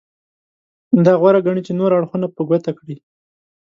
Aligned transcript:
دا 1.05 1.13
غوره 1.19 1.39
ګڼي 1.45 1.61
چې 1.67 1.73
نور 1.79 1.91
اړخونه 1.97 2.27
په 2.35 2.41
ګوته 2.49 2.71
کړي. 2.79 2.95